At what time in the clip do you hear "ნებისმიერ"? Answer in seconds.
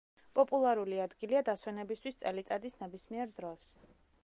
2.85-3.33